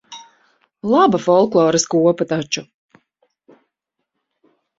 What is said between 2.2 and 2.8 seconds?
taču.